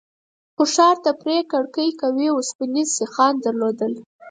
[0.55, 3.93] خو ښار ته پرې کړکۍ قوي اوسپنيز سيخان درلودل.